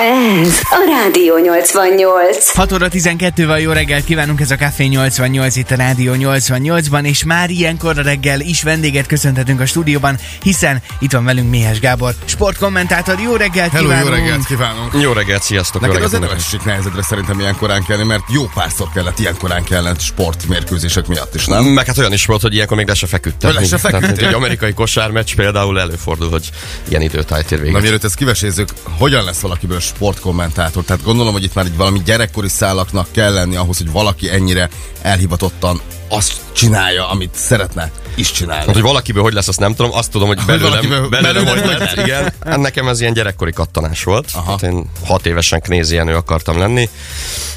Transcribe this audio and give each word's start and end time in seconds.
Ez 0.00 0.60
a 0.70 0.84
Rádió 0.86 1.38
88. 1.38 2.54
6 2.54 2.72
óra 2.72 2.88
12-vel 2.90 3.60
jó 3.60 3.72
reggelt 3.72 4.04
kívánunk, 4.04 4.40
ez 4.40 4.50
a 4.50 4.56
Café 4.56 4.84
88 4.84 5.56
itt 5.56 5.70
a 5.70 5.74
Rádió 5.74 6.12
88-ban, 6.16 7.04
és 7.04 7.24
már 7.24 7.50
ilyenkor 7.50 7.98
a 7.98 8.02
reggel 8.02 8.40
is 8.40 8.62
vendéget 8.62 9.06
köszönhetünk 9.06 9.60
a 9.60 9.66
stúdióban, 9.66 10.18
hiszen 10.42 10.82
itt 10.98 11.12
van 11.12 11.24
velünk 11.24 11.50
Méhes 11.50 11.80
Gábor, 11.80 12.14
sportkommentátor. 12.24 13.20
Jó 13.20 13.34
reggelt 13.36 13.72
Hello, 13.72 13.88
kívánunk! 13.88 14.06
jó 14.08 14.14
reggelt 14.14 14.46
kívánunk! 14.46 14.92
Jó 15.02 15.12
reggelt, 15.12 15.42
sziasztok! 15.42 15.80
Neked 15.80 15.96
reggelt 15.96 16.20
nem 16.20 16.30
esik 16.36 16.64
nehezedre 16.64 17.02
szerintem 17.02 17.40
ilyen 17.40 17.56
korán 17.56 17.84
kelni, 17.84 18.04
mert 18.04 18.22
jó 18.28 18.42
párszor 18.54 18.88
kellett 18.94 19.18
ilyen 19.18 19.36
korán 19.38 19.64
kellett 19.64 20.00
sportmérkőzések 20.00 21.06
miatt 21.06 21.34
is, 21.34 21.44
nem? 21.46 21.64
Meg 21.64 21.86
hát 21.86 21.98
olyan 21.98 22.12
is 22.12 22.26
volt, 22.26 22.42
hogy 22.42 22.54
ilyenkor 22.54 22.76
még 22.76 22.86
le 22.86 22.94
se 22.94 23.06
feküdtem. 23.06 23.54
Le 23.54 23.64
se 23.64 23.78
feküdtél? 23.78 24.26
egy 24.26 24.34
amerikai 24.34 24.72
kosármeccs 24.72 25.34
például 25.34 25.80
előfordul, 25.80 26.30
hogy 26.30 26.50
ilyen 26.88 27.02
időtájt 27.02 27.50
ér 27.52 27.58
Na 27.58 27.64
véget. 27.64 27.82
mielőtt 27.82 28.04
ezt 28.04 28.14
kivesézzük, 28.14 28.68
hogyan 28.98 29.24
lesz 29.24 29.40
valakiből 29.40 29.80
sportkommentátor? 29.94 30.84
Tehát 30.84 31.02
gondolom, 31.04 31.32
hogy 31.32 31.44
itt 31.44 31.54
már 31.54 31.64
egy 31.64 31.76
valami 31.76 32.02
gyerekkori 32.04 32.48
szálaknak 32.48 33.06
kell 33.10 33.32
lenni 33.32 33.56
ahhoz, 33.56 33.76
hogy 33.78 33.92
valaki 33.92 34.30
ennyire 34.30 34.68
elhivatottan 35.02 35.80
azt 36.08 36.32
csinálja, 36.52 37.08
amit 37.08 37.34
szeretne 37.34 37.90
is 38.14 38.32
csinálni. 38.32 38.64
Hát, 38.64 38.74
hogy 38.74 38.82
valakiből 38.82 39.22
hogy 39.22 39.32
lesz, 39.32 39.48
azt 39.48 39.58
nem 39.58 39.74
tudom. 39.74 39.92
Azt 39.92 40.10
tudom, 40.10 40.28
hogy 40.28 40.40
belőlem, 40.46 40.70
valakiből- 40.70 41.08
belőlem, 41.08 41.44
belőled 41.44 41.48
hogy 41.48 41.78
hogy 41.78 41.78
lett. 41.96 42.06
Igen. 42.06 42.32
Hát 42.44 42.58
Nekem 42.58 42.88
ez 42.88 43.00
ilyen 43.00 43.12
gyerekkori 43.12 43.52
kattanás 43.52 44.04
volt. 44.04 44.30
Aha. 44.34 44.50
Hát 44.50 44.62
én 44.62 44.90
hat 45.06 45.26
évesen 45.26 45.60
knézienő 45.60 46.14
akartam 46.14 46.58
lenni, 46.58 46.88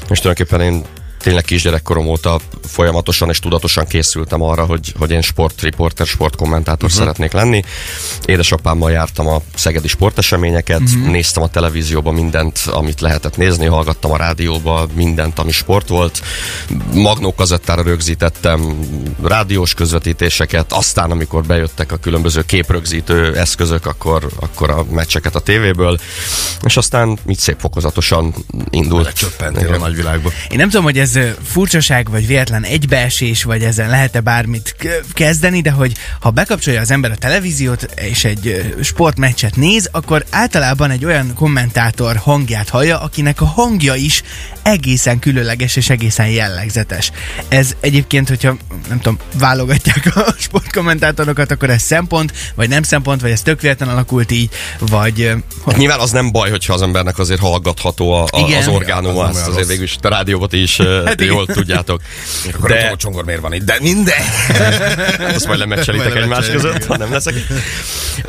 és 0.08 0.18
tulajdonképpen 0.20 0.60
én 0.60 0.84
tényleg 1.24 1.44
kisgyerekkorom 1.44 2.06
óta 2.06 2.40
folyamatosan 2.66 3.28
és 3.28 3.38
tudatosan 3.38 3.86
készültem 3.86 4.42
arra, 4.42 4.64
hogy, 4.64 4.94
hogy 4.98 5.10
én 5.10 5.22
sportriporter, 5.22 6.06
sportkommentátor 6.06 6.84
uh-huh. 6.84 6.98
szeretnék 7.00 7.32
lenni. 7.32 7.62
Édesapámmal 8.24 8.90
jártam 8.90 9.26
a 9.26 9.40
szegedi 9.54 9.88
sporteseményeket, 9.88 10.80
uh-huh. 10.80 11.10
néztem 11.10 11.42
a 11.42 11.48
televízióban 11.48 12.14
mindent, 12.14 12.58
amit 12.66 13.00
lehetett 13.00 13.36
nézni, 13.36 13.66
hallgattam 13.66 14.12
a 14.12 14.16
rádióba 14.16 14.86
mindent, 14.94 15.38
ami 15.38 15.52
sport 15.52 15.88
volt. 15.88 16.22
Magnó 16.94 17.34
kazettára 17.34 17.82
rögzítettem 17.82 18.88
rádiós 19.22 19.74
közvetítéseket, 19.74 20.72
aztán 20.72 21.10
amikor 21.10 21.44
bejöttek 21.44 21.92
a 21.92 21.96
különböző 21.96 22.42
képrögzítő 22.42 23.36
eszközök, 23.36 23.86
akkor, 23.86 24.28
akkor 24.40 24.70
a 24.70 24.84
meccseket 24.90 25.34
a 25.34 25.40
tévéből, 25.40 25.98
és 26.64 26.76
aztán 26.76 27.18
így 27.28 27.38
szép 27.38 27.56
fokozatosan 27.58 28.34
indult. 28.70 29.04
Lecsöppentél 29.04 29.72
a 29.72 29.76
nagyvilágba. 29.76 30.30
Én 30.50 30.58
nem 30.58 30.68
tudom, 30.68 30.84
hogy 30.84 30.98
ez 30.98 31.13
ö, 31.16 31.28
furcsaság, 31.44 32.10
vagy 32.10 32.26
véletlen 32.26 32.62
egybeesés, 32.62 33.42
vagy 33.42 33.62
ezen 33.62 33.88
lehet-e 33.88 34.20
bármit 34.20 34.76
kezdeni, 35.12 35.60
de 35.60 35.70
hogy 35.70 35.92
ha 36.20 36.30
bekapcsolja 36.30 36.80
az 36.80 36.90
ember 36.90 37.10
a 37.10 37.16
televíziót, 37.16 37.82
és 37.82 38.24
egy 38.24 38.74
sportmeccset 38.82 39.56
néz, 39.56 39.88
akkor 39.92 40.24
általában 40.30 40.90
egy 40.90 41.04
olyan 41.04 41.34
kommentátor 41.34 42.16
hangját 42.16 42.68
hallja, 42.68 43.00
akinek 43.00 43.40
a 43.40 43.44
hangja 43.44 43.94
is 43.94 44.22
egészen 44.62 45.18
különleges 45.18 45.76
és 45.76 45.90
egészen 45.90 46.28
jellegzetes. 46.28 47.10
Ez 47.48 47.76
egyébként, 47.80 48.28
hogyha 48.28 48.56
nem 48.88 48.96
tudom, 49.00 49.18
válogatják 49.38 50.16
a 50.16 50.34
sportkommentátorokat, 50.38 51.50
akkor 51.50 51.70
ez 51.70 51.82
szempont, 51.82 52.32
vagy 52.54 52.68
nem 52.68 52.82
szempont, 52.82 53.20
vagy 53.20 53.30
ez 53.30 53.42
tök 53.42 53.60
véletlen 53.60 53.88
alakult 53.88 54.30
így, 54.30 54.50
vagy 54.78 55.32
Hát 55.66 55.76
nyilván 55.76 55.98
az 55.98 56.10
nem 56.10 56.32
baj, 56.32 56.50
hogyha 56.50 56.72
az 56.72 56.82
embernek 56.82 57.18
azért 57.18 57.40
hallgatható 57.40 58.12
a, 58.12 58.22
a, 58.22 58.38
Igen. 58.38 58.58
az 58.58 58.68
orgánuma, 58.68 59.24
Az 59.24 59.36
ezt 59.36 59.48
azért 59.48 59.68
végül 59.68 59.84
is 59.84 59.96
a 60.02 60.08
rádióban 60.08 60.48
is 60.50 60.80
Hát 61.06 61.20
jól 61.20 61.46
tudjátok. 61.46 62.00
Akkor 62.52 62.68
nem 62.68 62.78
tudom, 62.78 62.78
De 62.78 62.88
hogy 62.88 62.96
csongor 62.96 63.24
miért 63.24 63.40
van 63.40 63.52
itt, 63.52 63.64
de 63.64 63.76
minden. 63.80 64.22
azt 65.34 65.46
majd 65.46 65.58
lemecselitek 65.58 66.14
egymás 66.14 66.50
között, 66.50 66.84
ha 66.84 66.96
nem 66.96 67.12
leszek. 67.12 67.34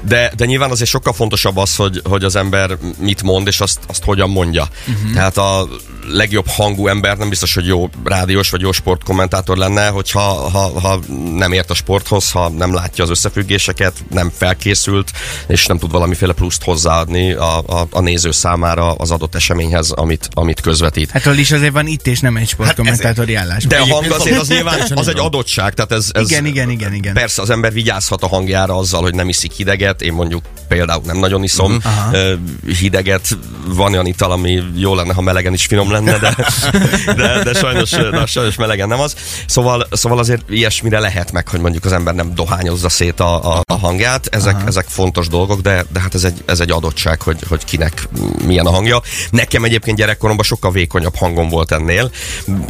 De, 0.01 0.31
de 0.35 0.45
nyilván 0.45 0.71
azért 0.71 0.89
sokkal 0.89 1.13
fontosabb 1.13 1.57
az, 1.57 1.75
hogy, 1.75 2.01
hogy 2.03 2.23
az 2.23 2.35
ember 2.35 2.77
mit 2.99 3.21
mond, 3.21 3.47
és 3.47 3.59
azt, 3.59 3.79
azt 3.87 4.03
hogyan 4.03 4.29
mondja. 4.29 4.67
Uh-huh. 4.87 5.13
Tehát 5.13 5.37
a 5.37 5.67
legjobb 6.07 6.47
hangú 6.47 6.87
ember 6.87 7.17
nem 7.17 7.29
biztos, 7.29 7.53
hogy 7.53 7.67
jó 7.67 7.89
rádiós 8.03 8.49
vagy 8.49 8.61
jó 8.61 8.71
sportkommentátor 8.71 9.57
lenne, 9.57 9.87
hogyha 9.87 10.49
ha, 10.49 10.79
ha 10.79 10.99
nem 11.35 11.51
ért 11.51 11.69
a 11.69 11.73
sporthoz, 11.73 12.31
ha 12.31 12.49
nem 12.49 12.73
látja 12.73 13.03
az 13.03 13.09
összefüggéseket, 13.09 13.93
nem 14.09 14.31
felkészült, 14.37 15.11
és 15.47 15.65
nem 15.65 15.77
tud 15.77 15.91
valamiféle 15.91 16.33
pluszt 16.33 16.63
hozzáadni 16.63 17.31
a, 17.31 17.57
a, 17.57 17.87
a 17.91 17.99
néző 17.99 18.31
számára 18.31 18.91
az 18.91 19.11
adott 19.11 19.35
eseményhez, 19.35 19.91
amit, 19.91 20.29
amit 20.33 20.61
közvetít. 20.61 21.11
hát 21.11 21.25
is 21.37 21.51
azért 21.51 21.73
van 21.73 21.87
itt, 21.87 22.07
és 22.07 22.19
nem 22.19 22.37
egy 22.37 22.55
sportkommentátori 22.65 23.35
állás. 23.35 23.65
De 23.65 23.77
a 23.77 23.85
hang 23.85 24.11
azért 24.11 24.39
az 24.39 24.47
nyilván 24.47 24.79
az 24.93 25.07
egy 25.07 25.19
adottság, 25.19 25.73
tehát 25.73 25.91
ez, 25.91 26.09
ez 26.13 26.31
Igen, 26.31 26.45
igen, 26.45 26.69
igen, 26.69 26.93
igen. 26.93 27.13
Persze 27.13 27.41
az 27.41 27.49
ember 27.49 27.73
vigyázhat 27.73 28.23
a 28.23 28.27
hangjára 28.27 28.77
azzal, 28.77 29.01
hogy 29.01 29.15
nem 29.15 29.29
iszik 29.29 29.51
hideget, 29.51 30.01
én 30.01 30.13
mondjuk 30.13 30.43
például 30.67 31.01
nem 31.05 31.17
nagyon 31.17 31.43
iszom 31.43 31.71
Mhm. 31.71 32.15
uh 32.15 32.33
hideget, 32.79 33.37
van 33.67 33.91
olyan 33.93 34.05
ital, 34.05 34.31
ami 34.31 34.63
jó 34.75 34.95
lenne, 34.95 35.13
ha 35.13 35.21
melegen 35.21 35.53
is 35.53 35.65
finom 35.65 35.91
lenne, 35.91 36.17
de, 36.17 36.35
de, 37.15 37.43
de 37.43 37.53
sajnos, 37.53 37.89
de 37.89 38.25
sajnos 38.25 38.55
melegen 38.55 38.87
nem 38.87 38.99
az. 38.99 39.15
Szóval, 39.47 39.87
szóval 39.91 40.19
azért 40.19 40.49
ilyesmire 40.49 40.99
lehet 40.99 41.31
meg, 41.31 41.47
hogy 41.47 41.59
mondjuk 41.59 41.85
az 41.85 41.91
ember 41.91 42.13
nem 42.13 42.35
dohányozza 42.35 42.89
szét 42.89 43.19
a, 43.19 43.55
a, 43.57 43.61
a 43.65 43.77
hangját, 43.77 44.27
ezek, 44.31 44.55
ezek 44.65 44.85
fontos 44.89 45.27
dolgok, 45.27 45.61
de, 45.61 45.85
de 45.93 45.99
hát 45.99 46.15
ez 46.15 46.23
egy, 46.23 46.43
ez 46.45 46.59
egy 46.59 46.71
adottság, 46.71 47.21
hogy, 47.21 47.39
hogy 47.49 47.63
kinek 47.65 48.07
milyen 48.45 48.65
a 48.65 48.71
hangja. 48.71 49.01
Nekem 49.29 49.63
egyébként 49.63 49.97
gyerekkoromban 49.97 50.45
sokkal 50.45 50.71
vékonyabb 50.71 51.15
hangom 51.15 51.49
volt 51.49 51.71
ennél. 51.71 52.11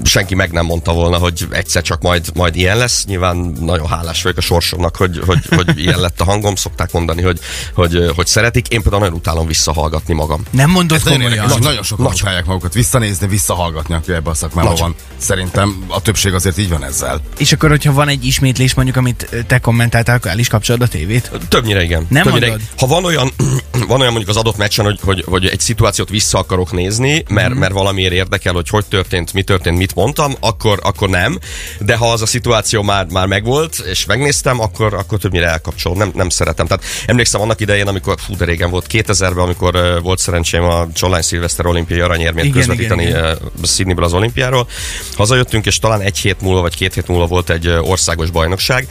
Senki 0.04 0.36
meg 0.36 0.52
nem 0.52 0.66
mondta 0.66 0.94
volna, 0.94 1.18
hogy 1.18 1.48
egyszer 1.52 1.82
csak 1.82 2.02
majd, 2.02 2.26
majd 2.34 2.56
ilyen 2.56 2.78
lesz. 2.78 3.06
Nyilván 3.06 3.38
nagyon 3.60 3.88
hálás 3.88 4.22
vagyok 4.22 4.38
a 4.38 4.42
sorsomnak, 4.42 4.96
hogy, 4.96 5.22
hogy, 5.26 5.40
hogy 5.50 5.80
ilyen 5.80 6.00
lett 6.00 6.22
a 6.22 6.24
hangom. 6.24 6.56
Szokták 6.56 6.92
mondani, 6.92 7.22
hogy, 7.22 7.40
hogy, 7.74 7.85
hogy 8.16 8.28
szeretik. 8.28 8.68
Én 8.68 8.82
például 8.82 9.02
nagyon 9.04 9.18
utálom 9.18 9.48
visszahallgatni 9.48 10.14
magam. 10.14 10.44
Nem 10.52 10.70
mondod 10.70 10.98
Ez 10.98 11.04
nagyon 11.04 11.20
komolyan. 11.20 11.44
érdekes, 11.44 11.66
nagyon 11.66 11.84
sokan 11.84 12.06
utálják 12.06 12.46
magukat 12.46 12.74
visszanézni, 12.74 13.28
visszahallgatni, 13.28 13.96
aki 13.96 14.14
ebbe 14.14 14.30
a 14.30 14.34
szakmában 14.34 14.72
Nagyon. 14.72 14.88
van. 14.88 14.96
Szerintem 15.18 15.84
a 15.88 16.02
többség 16.02 16.34
azért 16.34 16.58
így 16.58 16.70
van 16.70 16.84
ezzel. 16.84 17.22
És 17.38 17.52
akkor, 17.52 17.70
hogyha 17.70 17.94
van 17.94 18.08
egy 18.08 18.26
ismétlés, 18.26 18.74
mondjuk, 18.74 18.98
amit 18.98 19.30
te 19.48 19.60
kommentáltál, 19.60 20.16
akkor 20.16 20.32
el 20.32 20.40
is 20.40 20.48
kapcsolod 20.48 20.82
a 20.82 20.88
tévét? 20.88 21.32
Többnyire 21.50 21.84
igen. 21.84 22.06
Nem 22.10 22.24
Többnyire 22.24 22.48
mondod? 22.48 22.68
Ha 22.78 22.88
van 22.88 23.06
olyan, 23.06 23.32
van 23.88 24.00
olyan 24.00 24.12
mondjuk 24.12 24.30
az 24.30 24.38
adott 24.38 24.58
meccsen, 24.58 24.86
hogy, 24.86 25.00
hogy, 25.04 25.24
hogy 25.28 25.46
egy 25.46 25.60
szituációt 25.60 26.10
vissza 26.10 26.38
akarok 26.38 26.72
nézni, 26.72 27.24
mert, 27.30 27.50
Mhm. 27.50 27.60
mert 27.60 27.74
valamiért 27.74 28.14
érdekel, 28.14 28.54
hogy 28.54 28.70
hogy 28.70 28.86
történt, 28.86 29.34
mi 29.34 29.44
történt, 29.44 29.78
mit 29.78 29.96
mondtam, 29.96 30.34
akkor, 30.40 30.80
akkor 30.84 31.10
nem. 31.10 31.40
De 31.80 31.96
ha 31.96 32.12
az 32.12 32.22
a 32.22 32.26
szituáció 32.26 32.82
már, 32.82 33.06
már 33.10 33.28
megvolt, 33.28 33.76
és 33.90 34.06
megnéztem, 34.06 34.60
akkor, 34.62 34.94
akkor 34.94 35.18
többnyire 35.20 35.48
elkapcsolom. 35.48 35.98
Nem, 35.98 36.12
nem 36.16 36.30
szeretem. 36.30 36.66
Tehát 36.68 36.84
emlékszem 37.06 37.42
annak 37.42 37.62
idején, 37.62 37.75
amikor, 37.82 38.16
fú, 38.20 38.36
de 38.36 38.46
régen 38.46 38.70
volt, 38.70 38.86
2000-ben, 38.92 39.44
amikor 39.44 39.76
uh, 39.76 40.02
volt 40.02 40.20
szerencsém 40.20 40.64
a 40.64 40.88
Csollány 40.94 41.22
Szilveszter 41.22 41.66
olimpiai 41.66 42.00
aranyérmét 42.00 42.44
Igen, 42.44 42.56
közvetíteni 42.58 43.04
igen, 43.04 43.20
igen. 43.20 43.38
uh, 43.58 43.66
Sydneyből 43.66 44.04
az 44.06 44.14
olimpiáról. 44.14 44.68
Hazajöttünk, 45.16 45.66
és 45.66 45.80
talán 45.80 46.02
egy 46.02 46.18
hét 46.18 46.42
múlva, 46.42 46.62
vagy 46.62 46.76
két 46.76 46.94
hét 46.94 47.08
múlva 47.08 47.26
volt 47.26 47.50
egy 47.50 47.68
országos 47.68 48.30
bajnokság, 48.30 48.88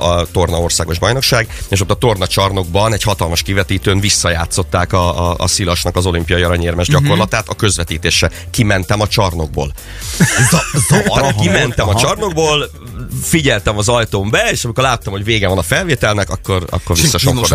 a 0.00 0.30
torna 0.30 0.60
országos 0.60 0.98
bajnokság, 0.98 1.46
és 1.68 1.80
ott 1.80 1.90
a 1.90 1.94
torna 1.94 2.26
csarnokban 2.26 2.92
egy 2.92 3.02
hatalmas 3.02 3.42
kivetítőn 3.42 4.00
visszajátszották 4.00 4.92
a, 4.92 5.30
a, 5.30 5.34
a 5.38 5.46
Szilasnak 5.46 5.96
az 5.96 6.06
olimpiai 6.06 6.42
aranyérmes 6.42 6.88
Mhm. 6.88 7.02
gyakorlatát 7.02 7.48
a 7.48 7.54
közvetítésre. 7.54 8.30
Kimentem 8.50 9.00
a 9.00 9.08
csarnokból. 9.08 9.72
Zavar, 10.88 11.34
kimentem 11.34 11.88
a 11.88 11.94
csarnokból, 11.94 12.70
figyeltem 13.22 13.78
az 13.78 13.88
ajtón 13.88 14.30
be, 14.30 14.50
és 14.50 14.64
amikor 14.64 14.84
láttam, 14.84 15.12
hogy 15.12 15.24
vége 15.24 15.48
van 15.48 15.58
a 15.58 15.62
felvételnek, 15.62 16.30
akkor, 16.30 16.64
akkor 16.70 16.96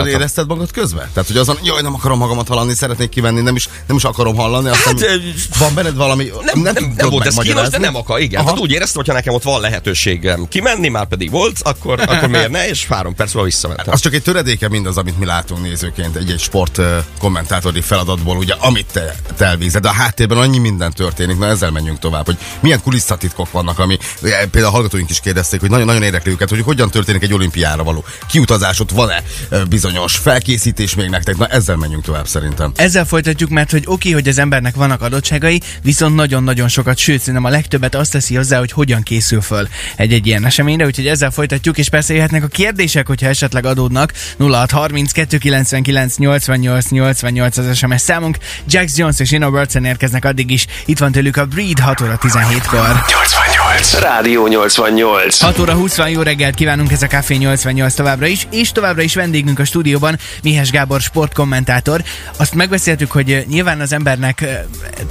érezted 0.08 0.48
magad 0.48 0.59
közben? 0.68 1.10
Tehát, 1.14 1.28
hogy 1.28 1.38
azon, 1.38 1.58
jaj, 1.64 1.82
nem 1.82 1.94
akarom 1.94 2.18
magamat 2.18 2.48
hallani, 2.48 2.74
szeretnék 2.74 3.10
kivenni, 3.10 3.42
nem 3.42 3.56
is, 3.56 3.70
nem 3.88 3.98
is 3.98 4.04
akarom 4.04 4.36
hallani. 4.36 4.70
Aztán 4.70 4.98
Hát, 4.98 5.58
van 5.58 5.74
benned 5.74 5.96
valami, 5.96 6.32
nem, 6.42 6.60
nem, 6.62 6.74
nem, 6.74 6.94
nem 6.98 7.10
volt 7.10 7.26
ez 7.26 7.36
kínos, 7.36 7.68
de 7.70 7.78
nem 7.78 7.96
akar, 7.96 8.20
igen. 8.20 8.40
Aha. 8.42 8.50
Hát 8.50 8.60
úgy 8.60 8.72
éreztem, 8.72 8.96
hogyha 8.96 9.14
nekem 9.14 9.34
ott 9.34 9.44
van 9.44 9.62
lehetőségem 9.62 10.48
kimenni, 10.48 10.88
már 10.88 11.08
pedig 11.08 11.32
volt, 11.32 11.62
akkor, 11.62 12.00
akkor 12.00 12.30
miért 12.30 12.50
ne, 12.50 12.70
és 12.70 12.88
három 12.88 13.16
perc 13.16 13.34
múlva 13.34 13.50
visszamentem. 13.50 13.94
Az 13.94 14.00
csak 14.00 14.14
egy 14.14 14.22
töredéke 14.22 14.70
mindaz, 14.70 14.98
amit 14.98 15.20
mi 15.20 15.26
látunk 15.26 15.62
nézőként 15.62 16.16
egy-egy 16.16 16.40
sport 16.40 16.82
kommentátori 17.20 17.82
feladatból, 17.82 18.38
ugye, 18.38 18.54
amit 18.60 18.86
te, 18.92 19.16
te 19.38 19.46
elvégzed, 19.46 19.82
de 19.82 19.90
a 19.90 19.92
háttérben 19.92 20.38
annyi 20.38 20.58
minden 20.58 20.92
történik, 20.94 21.38
na 21.38 21.48
ezzel 21.48 21.72
menjünk 21.72 22.00
tovább, 22.00 22.26
hogy 22.26 22.38
milyen 22.60 22.82
kulisszatitkok 22.82 23.52
vannak, 23.52 23.80
ami 23.80 23.98
például 24.22 24.66
a 24.66 24.70
hallgatóink 24.70 25.10
is 25.10 25.20
kérdezték, 25.20 25.60
hogy 25.60 25.70
nagyon-nagyon 25.70 26.04
érdekli 26.04 26.32
őket, 26.32 26.50
hogy 26.50 26.62
hogyan 26.62 26.90
történik 26.90 27.22
egy 27.24 27.34
olimpiára 27.34 27.84
való 27.84 28.04
kiutazás, 28.28 28.80
ott 28.80 28.92
van-e 28.92 29.24
bizonyos 29.70 30.18
felkészítés 30.50 30.96
még 30.96 31.10
nektek, 31.10 31.38
na 31.38 31.48
ezzel 31.48 31.76
menjünk 31.76 32.04
tovább 32.04 32.28
szerintem. 32.28 32.72
Ezzel 32.76 33.06
folytatjuk, 33.06 33.50
mert 33.50 33.72
hogy 33.72 33.84
oké, 33.86 34.12
hogy 34.12 34.28
az 34.28 34.38
embernek 34.38 34.76
vannak 34.76 35.02
adottságai, 35.02 35.62
viszont 35.84 36.16
nagyon-nagyon 36.16 36.68
sokat, 36.68 36.98
sőt, 36.98 37.20
szerintem 37.20 37.44
a 37.44 37.50
legtöbbet 37.50 37.96
azt 37.96 38.12
teszi 38.12 38.36
hozzá, 38.36 38.60
hogy 38.60 38.72
hogyan 38.72 39.04
készül 39.04 39.42
föl 39.42 39.68
egy-egy 39.96 40.28
ilyen 40.28 40.46
eseményre, 40.46 40.86
úgyhogy 40.86 41.08
ezzel 41.08 41.32
folytatjuk, 41.32 41.78
és 41.78 41.90
persze 41.90 42.14
jöhetnek 42.14 42.44
a 42.44 42.48
kérdések, 42.48 43.08
hogyha 43.08 43.28
esetleg 43.28 43.66
adódnak. 43.66 44.14
0632 44.38 45.38
99 45.38 46.18
88 46.18 46.90
88 46.90 47.58
az 47.58 47.78
SMS 47.78 48.02
számunk. 48.02 48.38
Jax 48.68 48.98
Jones 48.98 49.20
és 49.20 49.32
Inna 49.32 49.50
Burton 49.50 49.86
érkeznek 49.86 50.26
addig 50.26 50.52
is. 50.52 50.66
Itt 50.86 51.00
van 51.00 51.12
tőlük 51.12 51.38
a 51.38 51.46
Breed 51.46 51.80
6 51.80 52.02
óra 52.02 52.18
10 52.18 52.32
17-kor. 52.32 53.06
88. 53.08 54.00
Rádió 54.00 54.48
88. 54.48 55.42
6 55.42 55.60
óra 55.60 55.74
20 55.74 55.98
van, 55.98 56.10
jó 56.10 56.22
reggelt 56.22 56.56
kívánunk, 56.56 56.92
ez 56.92 57.02
a 57.02 57.08
Café 57.08 57.36
88 57.36 57.94
továbbra 57.94 58.26
is, 58.26 58.48
és 58.52 58.72
továbbra 58.72 59.02
is 59.02 59.16
vendégünk 59.16 59.60
a 59.60 59.66
stúdióban 59.66 60.18
Mihes 60.44 60.72
Gábor 60.72 61.02
sportkommentátor. 61.02 62.04
Azt 62.38 62.54
megbeszéltük, 62.54 63.12
hogy 63.12 63.32
eh, 63.32 63.44
nyilván 63.44 63.80
az 63.80 63.94
embernek 63.94 64.42
eh, 64.42 64.60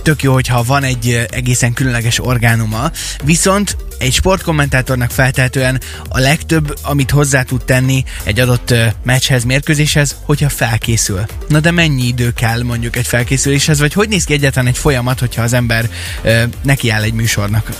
tök 0.02 0.22
jó, 0.22 0.32
hogyha 0.32 0.62
van 0.62 0.82
egy 0.82 1.08
eh, 1.08 1.25
egészen 1.30 1.72
különleges 1.72 2.25
orgánuma, 2.25 2.90
viszont 3.25 3.76
egy 3.98 4.12
sportkommentátornak 4.12 5.10
feltehetően 5.10 5.80
a 6.08 6.19
legtöbb, 6.19 6.78
amit 6.82 7.10
hozzá 7.10 7.42
tud 7.42 7.64
tenni 7.64 8.04
egy 8.22 8.40
adott 8.40 8.75
meccshez, 9.02 9.44
mérkőzéshez, 9.44 10.16
hogyha 10.22 10.48
felkészül. 10.48 11.25
Na 11.48 11.60
de 11.60 11.70
mennyi 11.70 12.06
idő 12.06 12.32
kell 12.32 12.62
mondjuk 12.62 12.96
egy 12.96 13.06
felkészüléshez, 13.06 13.78
vagy 13.78 13.92
hogy 13.92 14.08
néz 14.08 14.24
ki 14.24 14.32
egyáltalán 14.32 14.69
egy 14.69 14.78
folyamat, 14.78 15.19
hogyha 15.19 15.42
az 15.42 15.52
ember 15.52 15.90
ö, 16.22 16.42
nekiáll 16.62 17.02
egy 17.02 17.12
műsornak 17.12 17.70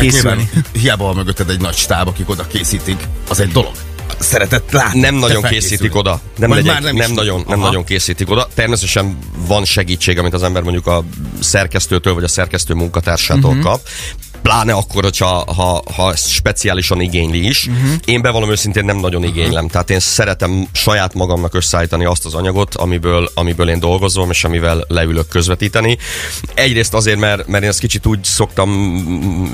készülni? 0.00 0.42
Nyilván, 0.42 0.64
hiába 0.72 1.04
van 1.04 1.14
mögötted 1.14 1.50
egy 1.50 1.60
nagy 1.60 1.76
stáb, 1.76 2.08
akik 2.08 2.28
oda 2.28 2.46
készítik, 2.46 2.98
az 3.28 3.40
egy 3.40 3.52
dolog. 3.52 3.91
Szeretett 4.22 4.70
látni. 4.70 5.00
Nem 5.00 5.14
nagyon 5.14 5.42
készítik 5.42 5.94
oda. 5.94 6.20
Nem, 6.36 6.50
legyen, 6.50 6.72
már 6.72 6.82
nem, 6.82 6.96
nem 6.96 7.10
is. 7.10 7.16
nagyon, 7.16 7.44
nem 7.48 7.58
Aha. 7.58 7.66
nagyon 7.66 7.84
készítik 7.84 8.30
oda. 8.30 8.48
Természetesen 8.54 9.18
van 9.46 9.64
segítség, 9.64 10.18
amit 10.18 10.34
az 10.34 10.42
ember 10.42 10.62
mondjuk 10.62 10.86
a 10.86 11.04
szerkesztőtől 11.40 12.14
vagy 12.14 12.24
a 12.24 12.28
szerkesztő 12.28 12.74
munkatársától 12.74 13.50
uh-huh. 13.50 13.64
kap. 13.64 13.80
Pláne 14.42 14.72
akkor, 14.72 15.02
hogyha 15.02 15.44
ha, 15.56 15.82
ha 15.94 16.12
ezt 16.12 16.28
speciálisan 16.28 17.00
igényli 17.00 17.46
is. 17.46 17.64
Mhm. 17.64 17.76
Uh-huh. 17.76 17.92
Én 18.04 18.22
bevallom 18.22 18.50
őszintén 18.50 18.84
nem 18.84 18.96
nagyon 18.96 19.24
igénylem. 19.24 19.68
Tehát 19.68 19.90
én 19.90 20.00
szeretem 20.00 20.68
saját 20.72 21.14
magamnak 21.14 21.54
összeállítani 21.54 22.04
azt 22.04 22.24
az 22.24 22.34
anyagot, 22.34 22.74
amiből, 22.74 23.30
amiből 23.34 23.68
én 23.68 23.78
dolgozom, 23.78 24.30
és 24.30 24.44
amivel 24.44 24.84
leülök 24.88 25.28
közvetíteni. 25.28 25.98
Egyrészt 26.54 26.94
azért, 26.94 27.18
mert, 27.18 27.46
mert 27.46 27.62
én 27.62 27.68
ezt 27.68 27.78
kicsit 27.78 28.06
úgy 28.06 28.24
szoktam 28.24 28.70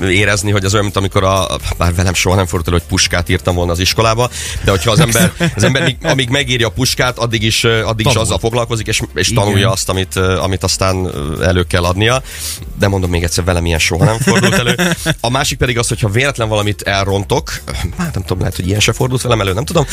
érezni, 0.03 0.51
hogy 0.51 0.65
az 0.65 0.71
olyan, 0.71 0.83
mint 0.83 0.97
amikor 0.97 1.23
a, 1.23 1.47
bár 1.77 1.95
velem 1.95 2.13
soha 2.13 2.35
nem 2.35 2.45
fordult 2.45 2.77
hogy 2.79 2.87
puskát 2.87 3.29
írtam 3.29 3.55
volna 3.55 3.71
az 3.71 3.79
iskolába, 3.79 4.29
de 4.63 4.71
hogyha 4.71 4.91
az 4.91 4.99
ember, 4.99 5.33
az 5.55 5.63
ember 5.63 5.83
míg, 5.83 5.97
amíg 6.01 6.29
megírja 6.29 6.67
a 6.67 6.71
puskát, 6.71 7.17
addig 7.17 7.43
is, 7.43 7.63
addig 7.63 8.05
is 8.05 8.11
Tanul. 8.11 8.21
azzal 8.21 8.39
foglalkozik, 8.39 8.87
és, 8.87 9.01
és 9.15 9.29
Igen. 9.29 9.43
tanulja 9.43 9.71
azt, 9.71 9.89
amit, 9.89 10.15
amit 10.15 10.63
aztán 10.63 11.11
elő 11.41 11.63
kell 11.63 11.83
adnia. 11.83 12.21
De 12.79 12.87
mondom 12.87 13.09
még 13.09 13.23
egyszer, 13.23 13.43
velem 13.43 13.65
ilyen 13.65 13.79
soha 13.79 14.05
nem 14.05 14.17
fordult 14.17 14.53
elő. 14.53 14.75
A 15.19 15.29
másik 15.29 15.57
pedig 15.57 15.77
az, 15.77 15.87
hogyha 15.87 16.09
véletlen 16.09 16.49
valamit 16.49 16.81
elrontok, 16.81 17.51
hát 17.97 18.13
nem 18.13 18.23
tudom, 18.23 18.39
lehet, 18.39 18.55
hogy 18.55 18.67
ilyen 18.67 18.79
se 18.79 18.93
fordult 18.93 19.21
velem 19.21 19.41
elő, 19.41 19.53
nem 19.53 19.65
tudom, 19.65 19.85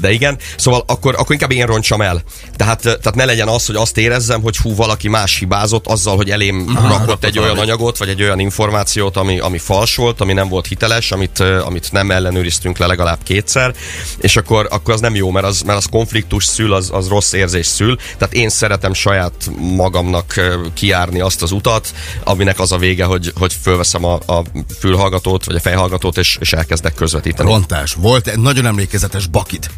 de 0.00 0.10
igen, 0.12 0.38
szóval 0.56 0.84
akkor, 0.86 1.14
akkor 1.14 1.32
inkább 1.32 1.50
én 1.50 1.66
rontsam 1.66 2.00
el. 2.00 2.22
Tehát, 2.56 2.80
tehát 2.80 3.14
ne 3.14 3.24
legyen 3.24 3.48
az, 3.48 3.66
hogy 3.66 3.76
azt 3.76 3.98
érezzem, 3.98 4.42
hogy 4.42 4.56
hú, 4.56 4.74
valaki 4.74 5.08
más 5.08 5.38
hibázott 5.38 5.86
azzal, 5.86 6.16
hogy 6.16 6.30
elém 6.30 6.78
rakott 6.88 7.24
egy 7.24 7.38
olyan 7.38 7.58
anyagot, 7.58 7.98
vagy 7.98 8.08
egy 8.08 8.22
olyan 8.22 8.38
információt, 8.38 9.16
ami, 9.16 9.38
ami 9.38 9.58
fals 9.58 9.96
volt, 9.96 10.20
ami 10.20 10.32
nem 10.32 10.48
volt 10.48 10.66
hiteles, 10.66 11.12
amit, 11.12 11.40
amit 11.40 11.92
nem 11.92 12.10
ellenőriztünk 12.10 12.78
le 12.78 12.86
legalább 12.86 13.18
kétszer, 13.22 13.74
és 14.18 14.36
akkor, 14.36 14.66
akkor 14.70 14.94
az 14.94 15.00
nem 15.00 15.14
jó, 15.14 15.30
mert 15.30 15.46
az, 15.46 15.62
mert 15.62 15.78
az 15.78 15.86
konfliktus 15.90 16.44
szül, 16.44 16.72
az, 16.72 16.90
az 16.92 17.08
rossz 17.08 17.32
érzés 17.32 17.66
szül. 17.66 17.96
Tehát 18.18 18.34
én 18.34 18.48
szeretem 18.48 18.92
saját 18.92 19.50
magamnak 19.58 20.40
kiárni 20.74 21.20
azt 21.20 21.42
az 21.42 21.52
utat, 21.52 21.92
aminek 22.24 22.60
az 22.60 22.72
a 22.72 22.76
vége, 22.76 23.04
hogy, 23.04 23.32
hogy 23.38 23.56
fölveszem 23.62 24.04
a, 24.04 24.18
a 24.26 24.42
fülhallgatót, 24.78 25.44
vagy 25.44 25.54
a 25.54 25.60
fejhallgatót, 25.60 26.18
és, 26.18 26.36
és 26.40 26.52
elkezdek 26.52 26.94
közvetíteni. 26.94 27.50
Rontás. 27.50 27.92
Volt 27.92 28.26
egy 28.26 28.38
nagyon 28.38 28.66
emlékezetes 28.66 29.26
bakid. 29.26 29.70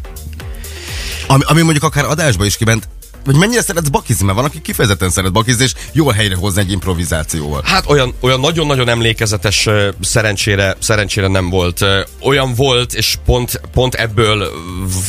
Ami, 1.27 1.43
ami 1.45 1.61
mondjuk 1.61 1.83
akár 1.83 2.05
adásba 2.05 2.45
is 2.45 2.57
kiment. 2.57 2.87
Vagy 3.23 3.35
mennyire 3.35 3.61
szeretsz 3.61 3.87
bakizni? 3.87 4.25
Mert 4.25 4.37
van, 4.37 4.45
aki 4.45 4.61
kifejezetten 4.61 5.09
szeret 5.09 5.31
bakizni, 5.31 5.63
és 5.63 5.73
jól 5.91 6.13
helyre 6.13 6.35
hozni 6.35 6.61
egy 6.61 6.71
improvizációval. 6.71 7.61
Hát 7.65 7.89
olyan, 7.89 8.13
olyan 8.19 8.39
nagyon-nagyon 8.39 8.89
emlékezetes 8.89 9.69
szerencsére, 10.01 10.75
szerencsére 10.79 11.27
nem 11.27 11.49
volt. 11.49 11.85
Olyan 12.21 12.53
volt, 12.53 12.93
és 12.93 13.17
pont, 13.25 13.61
pont 13.73 13.95
ebből 13.95 14.51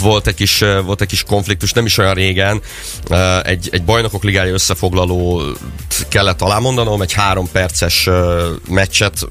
volt 0.00 0.26
egy, 0.26 0.34
kis, 0.34 0.64
volt 0.84 1.00
egy 1.00 1.08
kis 1.08 1.22
konfliktus, 1.22 1.72
nem 1.72 1.87
is 1.87 1.99
olyan 1.99 2.14
régen. 2.14 2.61
Egy, 3.43 3.69
egy 3.72 3.84
bajnokok 3.84 4.22
ligája 4.25 4.52
összefoglaló 4.52 5.43
kellett 6.08 6.43
alámondanom, 6.43 7.02
egy 7.02 7.12
három 7.12 7.50
perces 7.52 8.08
meccset, 8.69 9.28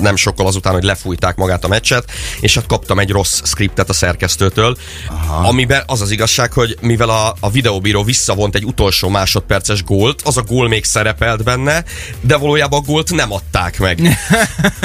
nem 0.00 0.16
sokkal 0.16 0.46
azután, 0.46 0.72
hogy 0.72 0.82
lefújták 0.82 1.36
magát 1.36 1.64
a 1.64 1.68
meccset, 1.68 2.10
és 2.40 2.54
hát 2.54 2.66
kaptam 2.66 2.98
egy 2.98 3.10
rossz 3.10 3.40
skriptet 3.44 3.88
a 3.88 3.92
szerkesztőtől, 3.92 4.76
Aha. 5.08 5.48
amiben 5.48 5.82
az 5.86 6.00
az 6.00 6.10
igazság, 6.10 6.52
hogy 6.52 6.76
mivel 6.80 7.08
a, 7.08 7.34
a 7.40 7.50
videóbíró 7.50 8.04
visszavont 8.18 8.54
egy 8.54 8.64
utolsó 8.64 9.08
másodperces 9.08 9.84
gólt, 9.84 10.22
az 10.24 10.36
a 10.36 10.42
gól 10.42 10.68
még 10.68 10.84
szerepelt 10.84 11.44
benne, 11.44 11.84
de 12.20 12.36
valójában 12.36 12.80
a 12.80 12.86
gólt 12.86 13.14
nem 13.14 13.32
adták 13.32 13.78
meg. 13.78 14.00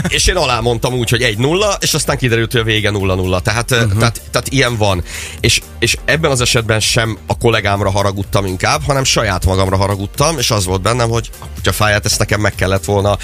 és 0.07 0.27
én 0.27 0.35
alámondtam 0.35 0.93
úgy, 0.93 1.09
hogy 1.09 1.35
1-0, 1.39 1.75
és 1.79 1.93
aztán 1.93 2.17
kiderült, 2.17 2.51
hogy 2.51 2.61
a 2.61 2.63
vége 2.63 2.89
0-0. 2.93 3.41
Tehát, 3.41 3.71
uh-huh. 3.71 3.97
tehát, 3.97 4.21
tehát 4.31 4.47
ilyen 4.47 4.77
van. 4.77 5.03
És, 5.39 5.61
és 5.79 5.97
ebben 6.05 6.31
az 6.31 6.41
esetben 6.41 6.79
sem 6.79 7.17
a 7.27 7.37
kollégámra 7.37 7.91
haragudtam 7.91 8.45
inkább, 8.45 8.83
hanem 8.85 9.03
saját 9.03 9.45
magamra 9.45 9.77
haragudtam, 9.77 10.37
és 10.37 10.51
az 10.51 10.65
volt 10.65 10.81
bennem, 10.81 11.09
hogy 11.09 11.29
a 11.39 11.45
kutyafáját 11.55 12.05
ezt 12.05 12.19
nekem 12.19 12.41
meg 12.41 12.55
kellett 12.55 12.85
volna 12.85 13.17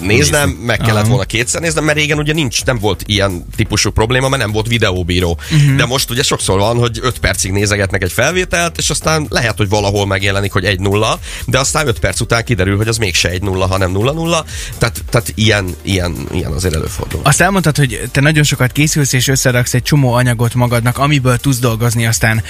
néznem, 0.00 0.50
meg 0.50 0.78
kellett 0.78 1.06
volna 1.06 1.24
kétszer 1.24 1.60
néznem, 1.60 1.84
mert 1.84 1.98
régen 1.98 2.18
ugye 2.18 2.32
nincs, 2.32 2.64
nem 2.64 2.78
volt 2.78 3.02
ilyen 3.06 3.46
típusú 3.56 3.90
probléma, 3.90 4.28
mert 4.28 4.42
nem 4.42 4.52
volt 4.52 4.66
videóbíró. 4.66 5.38
Uh-huh. 5.52 5.76
De 5.76 5.86
most 5.86 6.10
ugye 6.10 6.22
sokszor 6.22 6.58
van, 6.58 6.76
hogy 6.76 6.98
5 7.02 7.18
percig 7.18 7.52
nézegetnek 7.52 8.02
egy 8.02 8.12
felvételt, 8.12 8.78
és 8.78 8.90
aztán 8.90 9.26
lehet, 9.28 9.56
hogy 9.56 9.68
valahol 9.68 10.06
megjelenik, 10.06 10.52
hogy 10.52 10.64
1-0, 10.78 11.14
de 11.46 11.58
aztán 11.58 11.86
5 11.86 11.98
perc 11.98 12.20
után 12.20 12.44
kiderül, 12.44 12.76
hogy 12.76 12.88
az 12.88 12.96
mégse 12.96 13.30
1-0, 13.32 13.66
hanem 13.68 13.92
0-0. 13.94 14.44
Tehát, 14.78 15.04
tehát 15.10 15.32
ilyen, 15.34 15.74
ilyen, 15.82 16.16
ilyen 16.32 16.52
azért 16.52 16.74
előfordul. 16.74 17.20
Azt 17.22 17.40
elmondtad, 17.40 17.76
hogy 17.76 18.08
te 18.12 18.20
nagyon 18.20 18.42
sokat 18.42 18.72
készülsz 18.72 19.12
és 19.12 19.28
összeraksz 19.28 19.74
egy 19.74 19.82
csomó 19.82 20.12
anyagot 20.12 20.54
magadnak, 20.54 20.98
amiből 20.98 21.36
tudsz 21.36 21.58
dolgozni 21.58 22.06
aztán 22.06 22.42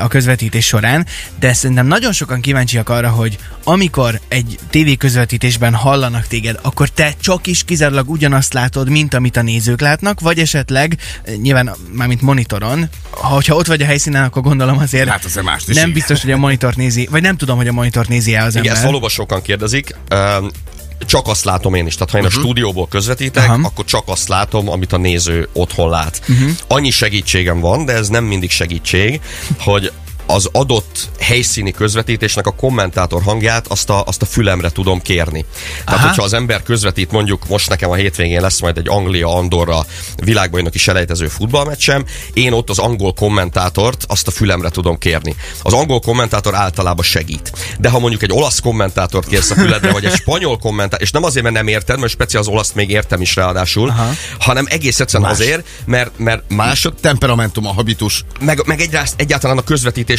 a 0.00 0.08
közvetítés 0.08 0.66
során, 0.66 1.06
de 1.40 1.52
szerintem 1.52 1.86
nagyon 1.86 2.12
sokan 2.12 2.40
kíváncsiak 2.40 2.88
arra, 2.88 3.08
hogy 3.08 3.38
amikor 3.64 4.20
egy 4.28 4.58
tévé 4.70 4.94
közvetítésben 4.94 5.74
hallanak 5.74 6.26
téged, 6.26 6.58
akkor 6.62 6.87
te 6.94 7.14
csak 7.20 7.46
is 7.46 7.64
kizárólag 7.64 8.10
ugyanazt 8.10 8.52
látod, 8.52 8.88
mint 8.88 9.14
amit 9.14 9.36
a 9.36 9.42
nézők 9.42 9.80
látnak, 9.80 10.20
vagy 10.20 10.38
esetleg, 10.38 10.98
ö, 11.24 11.32
nyilván 11.34 11.70
mármint 11.92 12.20
monitoron, 12.20 12.88
ha, 13.10 13.26
hogyha 13.26 13.54
ott 13.54 13.66
vagy 13.66 13.82
a 13.82 13.84
helyszínen, 13.84 14.24
akkor 14.24 14.42
gondolom 14.42 14.78
azért 14.78 15.08
Hát 15.08 15.42
mást 15.42 15.68
is 15.68 15.76
nem 15.76 15.88
így. 15.88 15.94
biztos, 15.94 16.22
hogy 16.22 16.30
a 16.30 16.36
monitort 16.36 16.76
nézi, 16.76 17.08
vagy 17.10 17.22
nem 17.22 17.36
tudom, 17.36 17.56
hogy 17.56 17.68
a 17.68 17.72
monitort 17.72 18.08
nézi 18.08 18.34
el 18.34 18.44
az 18.44 18.50
Igen, 18.50 18.62
ember. 18.62 18.76
ezt 18.76 18.84
valóban 18.84 19.08
sokan 19.08 19.42
kérdezik. 19.42 19.94
Um, 20.10 20.50
csak 21.06 21.26
azt 21.26 21.44
látom 21.44 21.74
én 21.74 21.86
is. 21.86 21.94
Tehát 21.94 22.10
ha 22.10 22.18
én 22.18 22.24
uh-huh. 22.24 22.40
a 22.40 22.44
stúdióból 22.44 22.88
közvetítek, 22.88 23.48
uh-huh. 23.48 23.64
akkor 23.64 23.84
csak 23.84 24.02
azt 24.06 24.28
látom, 24.28 24.68
amit 24.68 24.92
a 24.92 24.96
néző 24.96 25.48
otthon 25.52 25.90
lát. 25.90 26.20
Uh-huh. 26.28 26.50
Annyi 26.66 26.90
segítségem 26.90 27.60
van, 27.60 27.84
de 27.84 27.92
ez 27.92 28.08
nem 28.08 28.24
mindig 28.24 28.50
segítség, 28.50 29.20
hogy 29.58 29.92
az 30.30 30.48
adott 30.52 31.08
helyszíni 31.20 31.70
közvetítésnek 31.70 32.46
a 32.46 32.50
kommentátor 32.50 33.22
hangját 33.22 33.66
azt 33.66 33.90
a, 33.90 34.04
azt 34.04 34.22
a 34.22 34.26
fülemre 34.26 34.70
tudom 34.70 35.02
kérni. 35.02 35.44
Tehát, 35.84 36.00
Aha. 36.00 36.08
hogyha 36.08 36.22
az 36.22 36.32
ember 36.32 36.62
közvetít, 36.62 37.10
mondjuk 37.10 37.48
most 37.48 37.68
nekem 37.68 37.90
a 37.90 37.94
hétvégén 37.94 38.40
lesz 38.40 38.60
majd 38.60 38.78
egy 38.78 38.88
Anglia-Andorra 38.88 39.86
világbajnoki 40.16 40.78
selejtező 40.78 41.28
futballmeccsem, 41.28 42.04
én 42.32 42.52
ott 42.52 42.70
az 42.70 42.78
angol 42.78 43.12
kommentátort 43.12 44.04
azt 44.08 44.26
a 44.26 44.30
fülemre 44.30 44.68
tudom 44.68 44.98
kérni. 44.98 45.36
Az 45.62 45.72
angol 45.72 46.00
kommentátor 46.00 46.54
általában 46.54 47.04
segít. 47.04 47.52
De 47.78 47.88
ha 47.88 47.98
mondjuk 47.98 48.22
egy 48.22 48.32
olasz 48.32 48.60
kommentátort 48.60 49.28
kérsz 49.28 49.50
a 49.50 49.54
füledre, 49.54 49.92
vagy 49.92 50.04
egy 50.04 50.14
spanyol 50.22 50.58
kommentátort, 50.58 51.02
és 51.02 51.10
nem 51.10 51.24
azért, 51.24 51.44
mert 51.44 51.56
nem 51.56 51.66
érted, 51.66 51.98
mert 51.98 52.12
speciál 52.12 52.42
az 52.42 52.48
olaszt 52.48 52.74
még 52.74 52.90
értem 52.90 53.20
is 53.20 53.36
ráadásul, 53.36 53.88
Aha. 53.88 54.10
hanem 54.38 54.66
egész 54.68 55.00
egyszerűen 55.00 55.30
Más. 55.30 55.38
azért, 55.38 55.66
mert, 55.84 56.18
mert 56.18 56.42
másod, 56.48 56.94
Temperamentum, 57.00 57.66
a 57.66 57.72
habitus. 57.72 58.24
meg, 58.40 58.62
meg 58.66 58.80
egyrészt 58.80 59.14
egyáltalán 59.16 59.58
a 59.58 59.62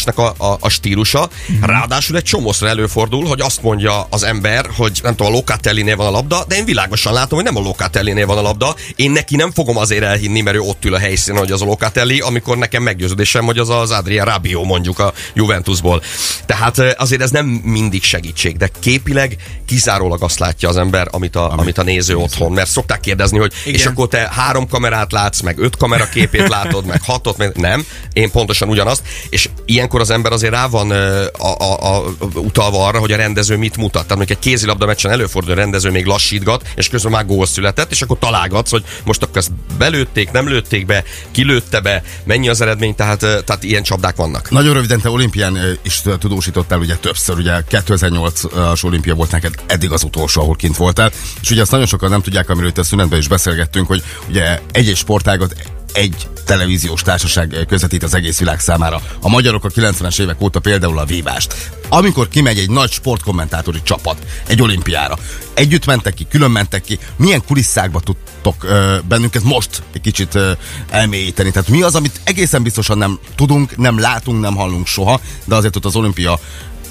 közvetítésnek 0.03 0.17
a, 0.17 0.51
a, 0.51 0.57
a 0.59 0.69
stílusa. 0.69 1.29
Mhm. 1.47 1.63
Ráadásul 1.63 2.15
egy 2.15 2.23
csomószor 2.23 2.67
előfordul, 2.67 3.25
hogy 3.25 3.41
azt 3.41 3.61
mondja 3.61 4.07
az 4.09 4.23
ember, 4.23 4.69
hogy 4.75 4.99
nem 5.03 5.15
tudom, 5.15 5.31
a 5.31 5.35
Locatellinél 5.35 5.95
van 5.95 6.07
a 6.07 6.11
labda, 6.11 6.45
de 6.47 6.55
én 6.55 6.65
világosan 6.65 7.13
látom, 7.13 7.37
hogy 7.39 7.53
nem 7.53 7.63
a 7.63 7.67
Locatellinél 7.67 8.25
van 8.25 8.37
a 8.37 8.41
labda. 8.41 8.75
Én 8.95 9.11
neki 9.11 9.35
nem 9.35 9.51
fogom 9.51 9.77
azért 9.77 10.03
elhinni, 10.03 10.41
mert 10.41 10.57
ő 10.57 10.59
ott 10.59 10.85
ül 10.85 10.93
a 10.93 10.99
helyszínen, 10.99 11.39
hogy 11.39 11.51
az 11.51 11.61
a 11.61 11.65
Locatelli, 11.65 12.19
amikor 12.19 12.57
nekem 12.57 12.83
meggyőződésem, 12.83 13.45
hogy 13.45 13.57
az 13.57 13.69
az 13.69 13.91
Adrian 13.91 14.25
Rabiot 14.25 14.65
mondjuk 14.65 14.99
a 14.99 15.13
Juventusból. 15.33 16.01
Tehát 16.45 16.79
eh, 16.79 16.91
azért 16.97 17.21
ez 17.21 17.31
nem 17.31 17.45
mindig 17.45 18.03
segítség, 18.03 18.57
de 18.57 18.69
képileg 18.79 19.35
kizárólag 19.65 20.23
azt 20.23 20.39
látja 20.39 20.69
az 20.69 20.77
ember, 20.77 21.07
amit 21.11 21.35
a, 21.35 21.51
amit 21.57 21.77
a 21.77 21.83
néző 21.83 22.15
otthon. 22.15 22.51
Mert 22.51 22.69
szokták 22.69 22.99
kérdezni, 22.99 23.37
hogy 23.37 23.53
Igen. 23.65 23.79
és 23.79 23.85
akkor 23.85 24.07
te 24.07 24.29
három 24.31 24.67
kamerát 24.67 25.11
látsz, 25.11 25.41
meg 25.41 25.59
öt 25.59 25.77
kamera 25.77 26.09
képét 26.09 26.47
látod, 26.47 26.85
meg 26.85 27.01
hatot, 27.03 27.37
meg 27.37 27.55
nem. 27.55 27.85
Én 28.13 28.31
pontosan 28.31 28.69
ugyanazt. 28.69 29.01
És 29.29 29.49
ilyenkor 29.65 29.88
ilyenkor 29.89 30.09
az 30.09 30.17
ember 30.17 30.31
azért 30.31 30.53
rá 30.53 30.67
van 30.67 30.91
a, 30.91 31.55
a, 31.57 31.95
a, 31.95 32.13
utalva 32.33 32.85
arra, 32.85 32.99
hogy 32.99 33.11
a 33.11 33.15
rendező 33.15 33.57
mit 33.57 33.77
mutat. 33.77 33.91
Tehát 33.91 34.15
mondjuk 34.15 34.37
egy 34.37 34.43
kézilabda 34.43 34.85
meccsen 34.85 35.11
előfordul, 35.11 35.51
a 35.51 35.55
rendező 35.55 35.89
még 35.89 36.05
lassítgat, 36.05 36.67
és 36.75 36.89
közben 36.89 37.11
már 37.11 37.25
gól 37.25 37.45
született, 37.45 37.91
és 37.91 38.01
akkor 38.01 38.17
találgatsz, 38.19 38.71
hogy 38.71 38.83
most 39.03 39.23
akkor 39.23 39.37
ezt 39.37 39.51
belőtték, 39.77 40.31
nem 40.31 40.47
lőtték 40.47 40.85
be, 40.85 41.03
kilőtte 41.31 41.79
be, 41.79 42.03
mennyi 42.23 42.49
az 42.49 42.61
eredmény, 42.61 42.95
tehát, 42.95 43.19
tehát 43.19 43.63
ilyen 43.63 43.83
csapdák 43.83 44.15
vannak. 44.15 44.49
Nagyon 44.49 44.73
röviden, 44.73 45.01
te 45.01 45.09
olimpián 45.09 45.57
is 45.81 46.01
tudósítottál 46.19 46.79
ugye 46.79 46.95
többször, 46.95 47.37
ugye 47.37 47.53
2008-as 47.71 48.85
olimpia 48.85 49.15
volt 49.15 49.31
neked 49.31 49.53
eddig 49.65 49.91
az 49.91 50.03
utolsó, 50.03 50.41
ahol 50.41 50.55
kint 50.55 50.77
voltál, 50.77 51.11
és 51.41 51.51
ugye 51.51 51.61
azt 51.61 51.71
nagyon 51.71 51.85
sokan 51.85 52.09
nem 52.09 52.21
tudják, 52.21 52.49
amiről 52.49 52.69
itt 52.69 52.77
a 52.77 52.83
szünetben 52.83 53.19
is 53.19 53.27
beszélgettünk, 53.27 53.87
hogy 53.87 54.03
ugye 54.27 54.59
egy-egy 54.71 54.97
sportágat 54.97 55.55
egy 55.93 56.27
televíziós 56.45 57.01
társaság 57.01 57.65
közvetít 57.67 58.03
az 58.03 58.13
egész 58.13 58.39
világ 58.39 58.59
számára. 58.59 59.01
A 59.21 59.29
magyarok 59.29 59.63
a 59.63 59.69
90-es 59.69 60.21
évek 60.21 60.41
óta 60.41 60.59
például 60.59 60.99
a 60.99 61.05
vívást. 61.05 61.55
Amikor 61.89 62.27
kimegy 62.27 62.57
egy 62.57 62.69
nagy 62.69 62.91
sportkommentátori 62.91 63.79
csapat 63.83 64.25
egy 64.47 64.61
olimpiára, 64.61 65.17
együtt 65.53 65.85
mentek 65.85 66.13
ki, 66.13 66.27
külön 66.29 66.51
mentek 66.51 66.81
ki, 66.81 66.99
milyen 67.15 67.43
kulisszákba 67.45 67.99
tudtok 67.99 68.63
ö, 68.63 68.97
bennünket 69.07 69.43
most 69.43 69.83
egy 69.93 70.01
kicsit 70.01 70.35
ö, 70.35 70.51
elmélyíteni? 70.89 71.51
Tehát 71.51 71.69
mi 71.69 71.81
az, 71.81 71.95
amit 71.95 72.21
egészen 72.23 72.63
biztosan 72.63 72.97
nem 72.97 73.19
tudunk, 73.35 73.77
nem 73.77 73.99
látunk, 73.99 74.41
nem 74.41 74.55
hallunk 74.55 74.87
soha, 74.87 75.21
de 75.45 75.55
azért 75.55 75.75
ott 75.75 75.85
az 75.85 75.95
olimpia 75.95 76.39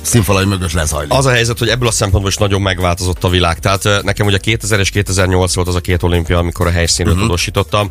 színfalai 0.03 0.45
mögött 0.45 0.73
lezajlik. 0.73 1.13
Az 1.13 1.27
a 1.27 1.31
helyzet, 1.31 1.59
hogy 1.59 1.69
ebből 1.69 1.89
a 1.89 1.91
szempontból 1.91 2.31
is 2.31 2.37
nagyon 2.37 2.63
megváltozott 2.63 3.25
a 3.25 3.29
világ. 3.29 3.59
Tehát 3.59 4.03
nekem 4.03 4.27
ugye 4.27 4.39
2000 4.39 4.81
és 4.81 4.91
2008 4.91 5.55
volt 5.55 5.69
az 5.69 5.75
a 5.75 5.81
két 5.81 6.03
olimpia, 6.03 6.39
amikor 6.39 6.67
a 6.67 6.71
helyszínről 6.71 7.15
uh-huh. 7.15 7.29
tudósítottam, 7.29 7.89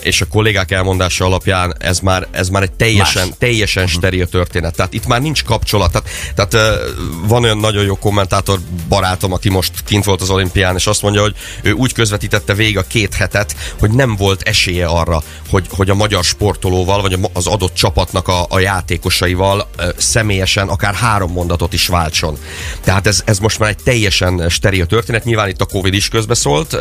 és 0.00 0.20
a 0.20 0.26
kollégák 0.26 0.70
elmondása 0.70 1.24
alapján 1.24 1.74
ez 1.78 1.98
már, 1.98 2.26
ez 2.30 2.48
már 2.48 2.62
egy 2.62 2.72
teljesen, 2.72 3.26
Más. 3.26 3.36
teljesen 3.38 3.82
uh-huh. 3.82 3.98
steril 3.98 4.28
történet. 4.28 4.76
Tehát 4.76 4.92
itt 4.92 5.06
már 5.06 5.20
nincs 5.20 5.44
kapcsolat. 5.44 5.92
Tehát, 5.92 6.08
tehát 6.34 6.78
van 7.26 7.42
olyan 7.42 7.58
nagyon 7.58 7.84
jó 7.84 7.96
kommentátor 7.96 8.58
barátom, 8.88 9.32
aki 9.32 9.48
most 9.48 9.72
kint 9.84 10.04
volt 10.04 10.20
az 10.20 10.30
olimpián, 10.30 10.76
és 10.76 10.86
azt 10.86 11.02
mondja, 11.02 11.20
hogy 11.20 11.34
ő 11.62 11.72
úgy 11.72 11.92
közvetítette 11.92 12.54
végig 12.54 12.78
a 12.78 12.82
két 12.82 13.14
hetet, 13.14 13.56
hogy 13.78 13.90
nem 13.90 14.16
volt 14.16 14.42
esélye 14.42 14.86
arra, 14.86 15.22
hogy, 15.50 15.66
hogy 15.70 15.90
a 15.90 15.94
magyar 15.94 16.24
sportolóval, 16.24 17.02
vagy 17.02 17.18
az 17.32 17.46
adott 17.46 17.74
csapatnak 17.74 18.28
a, 18.28 18.46
a 18.48 18.58
játékosaival 18.58 19.68
személyesen 19.96 20.68
akár 20.68 20.94
három 20.94 21.32
mondatot 21.34 21.72
is 21.72 21.86
váltson. 21.86 22.38
Tehát 22.84 23.06
ez, 23.06 23.22
ez 23.24 23.38
most 23.38 23.58
már 23.58 23.68
egy 23.68 23.82
teljesen 23.84 24.48
steril 24.48 24.86
történet. 24.86 25.24
Nyilván 25.24 25.48
itt 25.48 25.60
a 25.60 25.64
Covid 25.64 25.94
is 25.94 26.08
közbeszólt, 26.08 26.76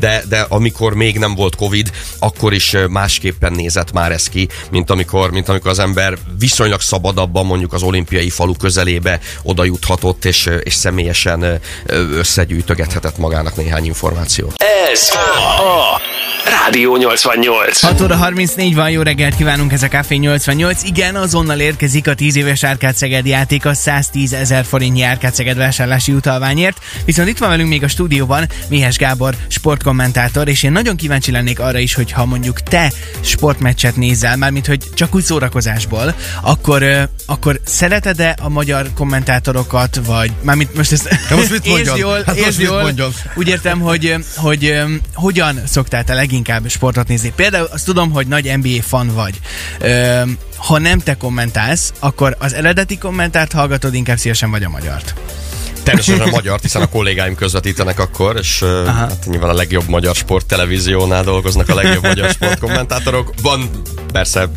de, 0.00 0.22
de 0.28 0.46
amikor 0.48 0.94
még 0.94 1.18
nem 1.18 1.34
volt 1.34 1.56
Covid, 1.56 1.90
akkor 2.18 2.52
is 2.52 2.76
másképpen 2.88 3.52
nézett 3.52 3.92
már 3.92 4.12
ez 4.12 4.28
ki, 4.28 4.48
mint 4.70 4.90
amikor, 4.90 5.30
mint 5.30 5.48
amikor 5.48 5.70
az 5.70 5.78
ember 5.78 6.18
viszonylag 6.38 6.80
szabadabban 6.80 7.46
mondjuk 7.46 7.72
az 7.72 7.82
olimpiai 7.82 8.30
falu 8.30 8.54
közelébe 8.54 9.20
oda 9.42 9.64
juthatott, 9.64 10.24
és, 10.24 10.50
és 10.62 10.74
személyesen 10.74 11.60
összegyűjtögethetett 12.12 13.18
magának 13.18 13.56
néhány 13.56 13.84
információt. 13.84 14.54
Ez 14.92 15.10
a 15.10 16.00
Rádió 16.50 16.96
88. 16.96 17.80
6 17.80 18.00
óra 18.00 18.16
34 18.16 18.74
van, 18.74 18.90
jó 18.90 19.02
reggelt 19.02 19.36
kívánunk, 19.36 19.72
ez 19.72 19.82
a 19.82 19.88
Café 19.88 20.16
88. 20.16 20.82
Igen, 20.82 21.16
azonnal 21.16 21.60
érkezik 21.60 22.08
a 22.08 22.14
10 22.14 22.36
éves 22.36 22.64
Árkád 22.64 22.94
Szeged 22.94 23.26
játék 23.26 23.66
a 23.66 23.74
110 23.86 24.32
ezer 24.32 24.64
forintnyi 24.64 25.02
Árkád 25.02 25.34
Szeged 25.34 25.56
vásárlási 25.56 26.12
utalványért. 26.12 26.78
Viszont 27.04 27.28
itt 27.28 27.38
van 27.38 27.48
velünk 27.48 27.68
még 27.68 27.82
a 27.82 27.88
stúdióban 27.88 28.48
Mihes 28.68 28.96
Gábor, 28.96 29.36
sportkommentátor, 29.48 30.48
és 30.48 30.62
én 30.62 30.72
nagyon 30.72 30.96
kíváncsi 30.96 31.30
lennék 31.30 31.60
arra 31.60 31.78
is, 31.78 31.94
hogy 31.94 32.12
ha 32.12 32.24
mondjuk 32.24 32.60
te 32.62 32.92
sportmeccset 33.20 33.96
nézel, 33.96 34.36
mármint 34.36 34.66
hogy 34.66 34.82
csak 34.94 35.14
úgy 35.14 35.22
szórakozásból, 35.24 36.14
akkor, 36.42 36.82
ö, 36.82 37.02
akkor 37.26 37.60
szereted-e 37.64 38.36
a 38.42 38.48
magyar 38.48 38.90
kommentátorokat, 38.94 40.00
vagy 40.06 40.32
mármint 40.42 40.74
most 40.74 40.92
ezt 40.92 41.08
Ja, 41.30 41.36
most 41.36 41.50
mit 41.50 41.66
mondjam? 41.70 41.96
jól, 41.96 42.16
Hát 42.16 42.26
most 42.26 42.38
értsd 42.38 42.58
mit 42.58 42.66
jól, 42.68 42.82
mondjam? 42.82 43.10
úgy 43.34 43.48
értem, 43.48 43.80
hogy, 43.80 44.14
hogy 44.36 44.64
öm, 44.64 45.00
hogyan 45.14 45.60
szoktál 45.66 46.04
te 46.04 46.14
leginkább 46.14 46.68
sportot 46.68 47.08
nézni. 47.08 47.32
Például 47.36 47.68
azt 47.72 47.84
tudom, 47.84 48.10
hogy 48.10 48.26
nagy 48.26 48.52
NBA 48.58 48.82
fan 48.82 49.14
vagy. 49.14 49.40
Öm, 49.80 50.36
ha 50.56 50.78
nem 50.78 50.98
te 50.98 51.14
kommentálsz, 51.14 51.92
akkor 51.98 52.36
az 52.38 52.52
eredeti 52.52 52.98
kommentárt 52.98 53.52
hallgatod 53.52 53.94
inkább 53.94 54.18
szívesen 54.18 54.50
vagy 54.50 54.62
a 54.62 54.68
magyart. 54.68 55.14
Természetesen 55.82 56.28
a 56.28 56.30
magyar, 56.30 56.60
hiszen 56.60 56.82
a 56.82 56.88
kollégáim 56.88 57.34
közvetítenek 57.34 57.98
akkor, 57.98 58.36
és 58.36 58.62
uh, 58.62 58.86
hát 58.86 59.26
nyilván 59.26 59.50
a 59.50 59.54
legjobb 59.54 59.88
magyar 59.88 60.14
sporttelevíziónál 60.14 61.24
dolgoznak 61.24 61.68
a 61.68 61.74
legjobb 61.74 62.02
magyar 62.02 62.30
sportkommentátorok. 62.30 63.34
Van 63.42 63.70
persze 64.12 64.48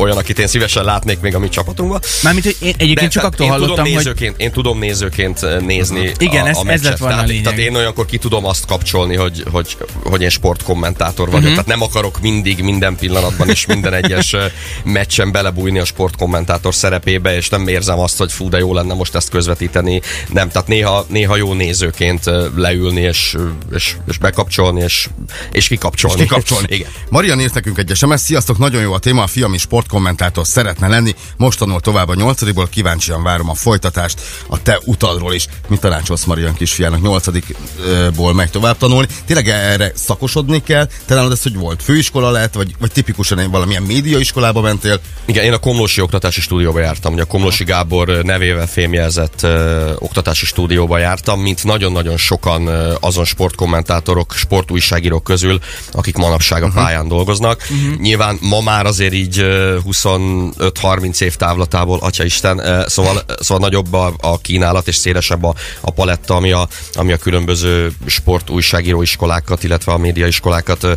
olyan, 0.00 0.16
akit 0.16 0.38
én 0.38 0.46
szívesen 0.46 0.84
látnék 0.84 1.20
még 1.20 1.34
a 1.34 1.38
mi 1.38 1.48
csapatunkban. 1.48 2.00
Mármint, 2.22 2.44
hogy 2.44 2.56
én 2.60 2.74
egyébként 2.78 3.10
csak 3.10 3.22
tehát 3.22 3.34
attól 3.34 3.46
én 3.46 3.52
hallottam, 3.52 3.74
tudom 3.74 3.94
hogy 3.94 4.04
nézőként, 4.04 4.40
Én 4.40 4.52
tudom 4.52 4.78
nézőként 4.78 5.42
eh, 5.42 5.60
nézni 5.60 6.12
Igen, 6.18 6.44
a, 6.44 6.48
ez- 6.48 6.56
a 6.56 6.70
ez 6.70 6.82
lett 6.82 6.98
volna 6.98 7.14
a 7.14 7.16
tehát, 7.16 7.30
lényeg. 7.30 7.44
tehát 7.44 7.58
én 7.58 7.76
olyankor 7.76 8.06
ki 8.06 8.18
tudom 8.18 8.44
azt 8.46 8.66
kapcsolni, 8.66 9.16
hogy, 9.16 9.44
hogy, 9.50 9.76
hogy 10.04 10.22
én 10.22 10.28
sportkommentátor 10.28 11.26
vagyok. 11.26 11.42
Mhm. 11.44 11.50
Tehát 11.50 11.66
nem 11.66 11.82
akarok 11.82 12.20
mindig, 12.20 12.62
minden 12.62 12.96
pillanatban 12.96 13.48
és 13.48 13.66
minden 13.66 13.92
egyes 13.94 14.32
eh, 14.32 14.50
meccsen 14.84 15.32
belebújni 15.32 15.78
a 15.78 15.84
sportkommentátor 15.84 16.74
szerepébe, 16.74 17.36
és 17.36 17.48
nem 17.48 17.68
érzem 17.68 17.98
azt, 17.98 18.18
hogy 18.18 18.32
fú, 18.32 18.48
de 18.48 18.58
jó 18.58 18.74
lenne 18.74 18.94
most 18.94 19.14
ezt 19.14 19.28
közvetíteni. 19.28 20.00
Nem, 20.32 20.48
tehát 20.48 20.68
néha, 20.68 21.04
néha 21.08 21.36
jó 21.36 21.52
nézőként 21.52 22.26
eh, 22.26 22.44
leülni, 22.56 23.00
és, 23.00 23.36
és, 23.74 23.96
és 24.08 24.18
bekapcsolni, 24.18 24.80
és, 24.80 25.08
és 25.52 25.68
kikapcsolni. 25.68 26.20
És 26.20 26.28
kikapcsolni. 26.28 26.66
Igen. 26.70 26.90
Marian 27.08 27.40
írt 27.40 27.54
nekünk 27.54 27.78
egy 27.78 27.90
SMS, 27.94 28.20
sziasztok, 28.20 28.58
nagyon 28.58 28.82
jó 28.82 28.92
a 28.92 28.98
téma, 28.98 29.22
a 29.22 29.26
fiam 29.26 29.54
is 29.54 29.66
sportkommentátor 29.90 30.46
szeretne 30.46 30.88
lenni, 30.88 31.14
most 31.36 31.58
tanul 31.58 31.80
tovább 31.80 32.08
a 32.08 32.14
nyolcadikból, 32.14 32.68
kíváncsian 32.68 33.22
várom 33.22 33.48
a 33.48 33.54
folytatást, 33.54 34.20
a 34.48 34.62
te 34.62 34.78
utadról 34.84 35.34
is. 35.34 35.46
Mit 35.68 35.80
tanácsolsz 35.80 36.24
Marian 36.24 36.54
kisfiának 36.54 37.02
nyolcadikból 37.02 38.34
megy 38.34 38.50
tovább 38.50 38.76
tanulni? 38.76 39.06
Tényleg 39.26 39.48
erre 39.48 39.92
szakosodni 39.94 40.62
kell? 40.62 40.88
Te 41.06 41.14
nálad 41.14 41.32
ez 41.32 41.42
hogy 41.42 41.56
volt? 41.56 41.82
Főiskola 41.82 42.30
lett, 42.30 42.54
vagy, 42.54 42.74
vagy 42.78 42.92
tipikusan 42.92 43.50
valamilyen 43.50 43.82
médiaiskolába 43.82 44.60
mentél? 44.60 45.00
Igen, 45.24 45.44
én 45.44 45.52
a 45.52 45.58
Komlósi 45.58 46.00
Oktatási 46.00 46.40
Stúdióba 46.40 46.80
jártam. 46.80 47.12
Ugye 47.12 47.22
a 47.22 47.26
Komlósi 47.26 47.64
Gábor 47.64 48.08
nevével 48.08 48.66
fémjelzett 48.66 49.42
ö, 49.42 49.92
oktatási 49.98 50.46
stúdióba 50.46 50.98
jártam, 50.98 51.40
mint 51.40 51.64
nagyon-nagyon 51.64 52.16
sokan 52.16 52.66
ö, 52.66 52.94
azon 53.00 53.24
sportkommentátorok, 53.24 54.34
sportújságírók 54.34 55.24
közül, 55.24 55.60
akik 55.92 56.16
manapság 56.16 56.62
a 56.62 56.70
pályán 56.74 57.08
dolgoznak. 57.08 57.68
Nyilván 57.98 58.38
ma 58.40 58.60
már 58.60 58.86
azért 58.86 59.12
így 59.12 59.38
ö, 59.38 59.78
25-30 59.86 61.20
év 61.20 61.36
távlatából, 61.36 61.98
atya 62.02 62.24
Isten, 62.24 62.58
ö, 62.58 62.82
szóval, 62.86 63.22
szóval 63.40 63.68
nagyobb 63.68 63.92
a, 63.92 64.14
a 64.20 64.38
kínálat 64.40 64.88
és 64.88 64.96
szélesebb 64.96 65.44
a, 65.44 65.54
a 65.80 65.90
paletta, 65.90 66.34
ami 66.34 66.52
a, 66.52 66.68
ami 66.92 67.12
a 67.12 67.16
különböző 67.16 67.92
sportújságíró 68.06 69.02
iskolákat, 69.02 69.64
illetve 69.64 69.92
a 69.92 69.98
médiaiskolákat 69.98 70.84
ö, 70.84 70.94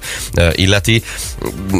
illeti. 0.51 1.03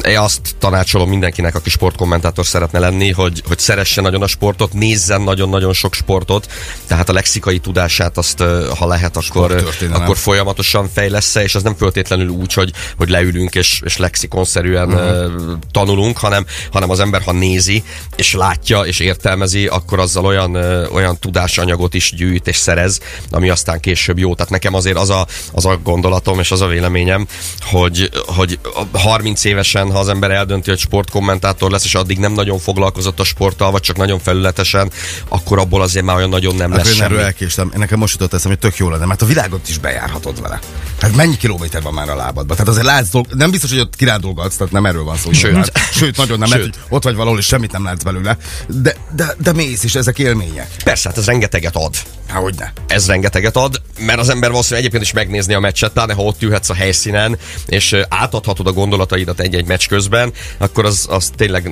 Én 0.01 0.17
azt 0.17 0.55
tanácsolom 0.59 1.09
mindenkinek, 1.09 1.55
aki 1.55 1.69
sportkommentátor 1.69 2.45
szeretne 2.45 2.79
lenni, 2.79 3.11
hogy, 3.11 3.43
hogy 3.47 3.59
szeresse 3.59 4.01
nagyon 4.01 4.21
a 4.21 4.27
sportot, 4.27 4.73
nézzen 4.73 5.21
nagyon-nagyon 5.21 5.73
sok 5.73 5.93
sportot, 5.93 6.51
tehát 6.87 7.09
a 7.09 7.13
lexikai 7.13 7.59
tudását 7.59 8.17
azt, 8.17 8.43
ha 8.77 8.87
lehet, 8.87 9.17
akkor, 9.17 9.63
akkor 9.91 10.17
folyamatosan 10.17 10.89
fejlesz 10.93 11.35
és 11.35 11.55
az 11.55 11.63
nem 11.63 11.75
föltétlenül 11.75 12.27
úgy, 12.27 12.53
hogy, 12.53 12.71
hogy 12.97 13.09
leülünk 13.09 13.55
és, 13.55 13.81
és 13.85 13.97
lexikonszerűen 13.97 14.93
uh-huh. 14.93 15.53
tanulunk, 15.71 16.17
hanem, 16.17 16.45
hanem 16.71 16.89
az 16.93 16.99
ember, 16.99 17.21
ha 17.21 17.31
nézi, 17.31 17.83
és 18.15 18.33
látja, 18.33 18.81
és 18.81 18.99
értelmezi, 18.99 19.67
akkor 19.67 19.99
azzal 19.99 20.25
olyan, 20.25 20.55
olyan 20.91 21.19
tudásanyagot 21.19 21.93
is 21.93 22.13
gyűjt 22.15 22.47
és 22.47 22.57
szerez, 22.57 22.99
ami 23.31 23.49
aztán 23.49 23.79
később 23.79 24.19
jó. 24.19 24.35
Tehát 24.35 24.51
nekem 24.51 24.73
azért 24.73 24.97
az 24.97 25.09
a, 25.09 25.27
az 25.51 25.65
a 25.65 25.79
gondolatom 25.83 26.39
és 26.39 26.51
az 26.51 26.61
a 26.61 26.67
véleményem, 26.67 27.27
hogy, 27.61 28.09
hogy 28.25 28.59
a 28.91 28.99
30 28.99 29.43
évesen, 29.43 29.91
ha 29.91 29.99
az 29.99 30.09
ember 30.09 30.31
eldönti, 30.31 30.69
hogy 30.69 30.79
sportkommentátor 30.79 31.71
lesz, 31.71 31.85
és 31.85 31.95
addig 31.95 32.17
nem 32.17 32.33
nagyon 32.33 32.59
foglalkozott 32.59 33.19
a 33.19 33.23
sporttal, 33.23 33.71
vagy 33.71 33.81
csak 33.81 33.97
nagyon 33.97 34.19
felületesen, 34.19 34.91
akkor 35.27 35.59
abból 35.59 35.81
azért 35.81 36.05
már 36.05 36.15
olyan 36.15 36.29
nagyon 36.29 36.55
nem 36.55 36.71
lesz 36.71 36.85
Hát 36.87 36.95
én 36.95 37.01
erről 37.01 37.17
semmi. 37.17 37.27
elkéstem. 37.27 37.71
Nekem 37.75 37.99
most 37.99 38.13
jutott 38.13 38.33
eszem, 38.33 38.49
hogy 38.49 38.59
tök 38.59 38.77
jó 38.77 38.89
lenne, 38.89 39.05
mert 39.05 39.21
a 39.21 39.25
világot 39.25 39.69
is 39.69 39.77
bejárhatod 39.77 40.41
vele. 40.41 40.59
Hát 41.01 41.15
mennyi 41.15 41.37
kilométer 41.37 41.81
van 41.81 41.93
már 41.93 42.09
a 42.09 42.15
lábadban? 42.15 42.55
Tehát 42.55 42.67
azért 42.67 42.85
látsz 42.85 43.09
dolg... 43.09 43.25
nem 43.29 43.51
biztos, 43.51 43.69
hogy 43.69 43.79
ott 43.79 43.95
kirándulgatsz, 43.95 44.55
tehát 44.55 44.73
nem 44.73 44.85
erről 44.85 45.03
van 45.03 45.17
szó. 45.17 45.31
Sőt. 45.31 45.71
Sőt, 45.91 46.17
nagyon 46.17 46.39
nem, 46.39 46.49
Sőt. 46.49 46.79
Ott 46.89 47.03
vagy 47.03 47.15
valahol, 47.15 47.37
és 47.37 47.45
semmit 47.45 47.71
nem 47.71 47.83
látsz 47.83 48.03
belőle. 48.03 48.37
De, 48.67 48.95
de, 49.15 49.35
de 49.37 49.53
mész 49.53 49.83
is, 49.83 49.95
ezek 49.95 50.19
élmények. 50.19 50.69
Persze, 50.83 51.09
hát 51.09 51.17
ez 51.17 51.25
rengeteget 51.25 51.75
ad. 51.75 51.95
Há, 52.27 52.39
hogy 52.39 52.55
ne. 52.57 52.71
ez 52.87 53.07
rengeteget 53.07 53.55
ad, 53.55 53.81
mert 53.99 54.19
az 54.19 54.29
ember 54.29 54.49
valószínűleg 54.49 54.85
egyébként 54.85 55.03
is 55.03 55.13
megnézni 55.13 55.53
a 55.53 55.59
meccset, 55.59 55.91
pláne 55.91 56.13
ha 56.13 56.21
ott 56.21 56.41
ülhetsz 56.41 56.69
a 56.69 56.73
helyszínen, 56.73 57.37
és 57.65 57.95
átadhatod 58.09 58.67
a 58.67 58.71
gondolataidat 58.71 59.39
egy-egy 59.39 59.65
meccs 59.65 59.87
közben, 59.87 60.33
akkor 60.57 60.85
az, 60.85 61.05
az 61.09 61.31
tényleg 61.35 61.71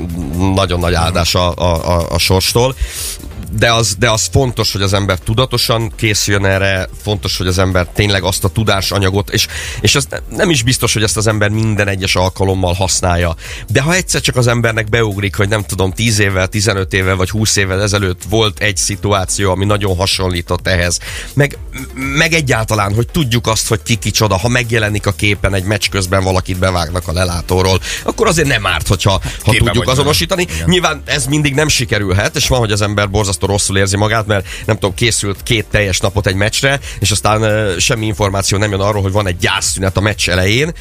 nagyon 0.53 0.79
nagy 0.79 0.93
áldás 0.93 1.35
a, 1.35 1.55
a, 1.55 1.97
a, 1.97 2.11
a 2.11 2.17
sorstól. 2.17 2.75
De 3.57 3.73
az, 3.73 3.95
de 3.99 4.11
az 4.11 4.29
fontos, 4.31 4.71
hogy 4.71 4.81
az 4.81 4.93
ember 4.93 5.19
tudatosan 5.19 5.91
készüljön 5.95 6.45
erre, 6.45 6.89
fontos, 7.01 7.37
hogy 7.37 7.47
az 7.47 7.57
ember 7.57 7.87
tényleg 7.87 8.23
azt 8.23 8.43
a 8.43 8.47
tudásanyagot, 8.47 9.29
és, 9.29 9.47
és 9.81 9.95
az 9.95 10.07
nem 10.29 10.49
is 10.49 10.63
biztos, 10.63 10.93
hogy 10.93 11.03
ezt 11.03 11.17
az 11.17 11.27
ember 11.27 11.49
minden 11.49 11.87
egyes 11.87 12.15
alkalommal 12.15 12.73
használja. 12.73 13.35
De 13.67 13.81
ha 13.81 13.93
egyszer 13.93 14.21
csak 14.21 14.35
az 14.35 14.47
embernek 14.47 14.89
beugrik, 14.89 15.35
hogy 15.35 15.49
nem 15.49 15.63
tudom, 15.63 15.91
10 15.91 16.19
évvel, 16.19 16.47
15 16.47 16.93
évvel 16.93 17.15
vagy 17.15 17.29
20 17.29 17.55
évvel 17.55 17.81
ezelőtt 17.81 18.21
volt 18.29 18.59
egy 18.59 18.77
szituáció, 18.77 19.51
ami 19.51 19.65
nagyon 19.65 19.95
hasonlított 19.95 20.67
ehhez, 20.67 20.99
meg, 21.33 21.57
meg 21.93 22.33
egyáltalán, 22.33 22.93
hogy 22.93 23.07
tudjuk 23.07 23.47
azt, 23.47 23.67
hogy 23.67 23.79
ki 23.83 23.95
kicsoda, 23.95 24.37
ha 24.37 24.47
megjelenik 24.47 25.05
a 25.05 25.11
képen 25.11 25.53
egy 25.53 25.63
meccs 25.63 25.89
közben 25.89 26.23
valakit 26.23 26.59
bevágnak 26.59 27.07
a 27.07 27.13
lelátóról, 27.13 27.79
akkor 28.03 28.27
azért 28.27 28.47
nem 28.47 28.65
árt, 28.65 28.87
hogyha 28.87 29.21
ha 29.43 29.51
Képben 29.51 29.73
tudjuk 29.73 29.87
azonosítani. 29.87 30.41
Igen. 30.41 30.69
Nyilván 30.69 31.01
ez 31.05 31.25
mindig 31.25 31.53
nem 31.53 31.67
sikerülhet, 31.67 32.35
és 32.35 32.47
van, 32.47 32.59
hogy 32.59 32.71
az 32.71 32.81
ember 32.81 33.09
borzasztó 33.09 33.40
rosszul 33.47 33.77
érzi 33.77 33.97
magát, 33.97 34.25
mert 34.25 34.47
nem 34.65 34.75
tudom, 34.75 34.93
készült 34.95 35.43
két 35.43 35.65
teljes 35.71 35.99
napot 35.99 36.27
egy 36.27 36.35
meccsre, 36.35 36.79
és 36.99 37.11
aztán 37.11 37.69
semmi 37.79 38.05
információ 38.05 38.57
nem 38.57 38.71
jön 38.71 38.79
arról, 38.79 39.01
hogy 39.01 39.11
van 39.11 39.27
egy 39.27 39.37
gyászszünet 39.37 39.97
a 39.97 40.01
meccs 40.01 40.29
elején, 40.29 40.73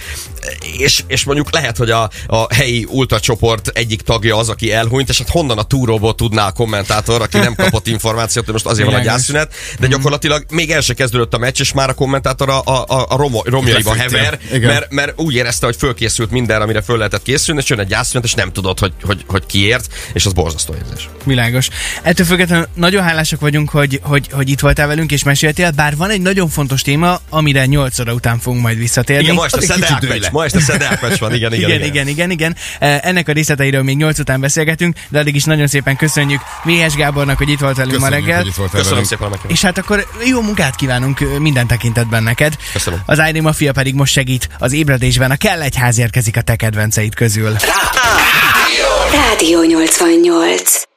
és, 0.78 1.02
és 1.06 1.24
mondjuk 1.24 1.52
lehet, 1.52 1.76
hogy 1.76 1.90
a, 1.90 2.10
a 2.26 2.54
helyi 2.54 2.86
ultracsoport 2.88 3.68
egyik 3.68 4.02
tagja 4.02 4.36
az, 4.36 4.48
aki 4.48 4.72
elhunyt, 4.72 5.08
és 5.08 5.18
hát 5.18 5.28
honnan 5.28 5.58
a 5.58 5.62
túróból 5.62 6.14
tudná 6.14 6.46
a 6.46 6.52
kommentátor, 6.52 7.22
aki 7.22 7.38
nem 7.38 7.54
kapott 7.54 7.86
információt, 7.96 8.44
hogy 8.44 8.54
most 8.54 8.66
azért 8.66 8.86
van 8.86 8.94
a 8.94 8.98
Világos. 8.98 9.20
gyászszünet, 9.20 9.54
de 9.78 9.86
gyakorlatilag 9.86 10.44
még 10.50 10.70
el 10.70 10.80
se 10.80 10.94
kezdődött 10.94 11.34
a 11.34 11.38
meccs, 11.38 11.60
és 11.60 11.72
már 11.72 11.88
a 11.88 11.94
kommentátor 11.94 12.48
a, 12.48 12.62
a, 12.64 12.84
a, 12.86 13.06
a 13.08 13.16
romo, 13.16 13.42
romjaiba 13.44 13.94
hever, 13.94 14.38
Igen. 14.52 14.72
mert, 14.72 14.90
mert 14.90 15.20
úgy 15.20 15.34
érezte, 15.34 15.66
hogy 15.66 15.76
fölkészült 15.76 16.30
minden, 16.30 16.62
amire 16.62 16.82
föl 16.82 16.96
lehetett 16.96 17.22
készülni, 17.22 17.60
és 17.60 17.68
jön 17.68 17.80
egy 17.80 17.86
gyászszünet, 17.86 18.24
és 18.24 18.34
nem 18.34 18.52
tudod, 18.52 18.78
hogy, 18.78 18.92
hogy, 19.02 19.24
hogy 19.26 19.46
kiért, 19.46 19.88
és 20.12 20.26
az 20.26 20.32
borzasztó 20.32 20.74
érzés. 20.74 21.08
Világos. 21.24 21.68
Ettől 22.02 22.26
függetlenül 22.26 22.66
nagyon 22.74 23.02
hálásak 23.02 23.40
vagyunk, 23.40 23.70
hogy, 23.70 24.00
hogy, 24.02 24.28
hogy 24.32 24.48
itt 24.48 24.60
voltál 24.60 24.86
velünk 24.86 25.12
és 25.12 25.22
meséltél, 25.22 25.70
bár 25.70 25.96
van 25.96 26.10
egy 26.10 26.20
nagyon 26.20 26.48
fontos 26.48 26.82
téma, 26.82 27.20
amire 27.28 27.66
8 27.66 27.98
óra 27.98 28.12
után 28.12 28.38
fogunk 28.38 28.62
majd 28.62 28.78
visszatérni. 28.78 29.22
Igen, 29.22 29.34
ma 29.34 29.46
este 30.32 30.38
ma 30.38 30.44
este 30.44 30.60
Szedeák 30.60 31.00
meccs 31.00 31.18
van, 31.18 31.34
igen, 31.34 31.52
igen, 31.52 31.70
igen, 31.70 31.82
igen, 31.86 32.08
igen, 32.08 32.30
igen. 32.30 32.56
Eh, 32.78 32.98
Ennek 33.02 33.28
a 33.28 33.32
részleteiről 33.32 33.82
még 33.82 33.96
8 33.96 34.18
után 34.18 34.40
beszélgetünk, 34.40 34.96
de 35.08 35.18
addig 35.18 35.34
is 35.34 35.44
nagyon 35.44 35.66
szépen 35.66 35.96
köszönjük 35.96 36.40
Méhes 36.64 36.94
Gábornak, 36.94 37.38
hogy 37.38 37.48
itt 37.48 37.58
volt 37.60 37.76
velünk 37.76 37.98
ma 37.98 38.08
reggel. 38.08 38.36
hogy 38.38 38.46
itt 38.46 38.54
voltál 38.54 38.74
Köszönöm 38.80 38.90
velünk. 38.90 39.06
szépen 39.08 39.28
meghívást. 39.28 39.54
És 39.54 39.62
hát 39.62 39.78
akkor 39.78 40.06
jó 40.26 40.40
munkát 40.40 40.74
kívánunk 40.76 41.20
ö, 41.20 41.38
minden 41.38 41.66
tekintetben 41.66 42.22
neked. 42.22 42.56
Köszönöm. 42.72 43.00
Az 43.06 43.22
ID 43.32 43.40
Mafia 43.42 43.72
pedig 43.72 43.94
most 43.94 44.12
segít 44.12 44.48
az 44.58 44.72
ébredésben. 44.72 45.30
A 45.30 45.36
kell 45.36 45.62
egy 45.62 45.76
ház 45.76 45.98
érkezik 45.98 46.36
a 46.36 46.40
te 46.40 46.56
kedvenceid 46.56 47.14
közül. 47.14 47.56
Rádió 49.12 49.62
88. 49.62 50.82